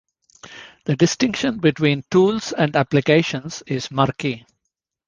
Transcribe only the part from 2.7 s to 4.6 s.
applications is murky.